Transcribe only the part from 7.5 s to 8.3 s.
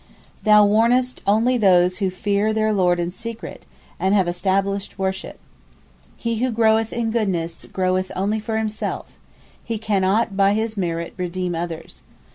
groweth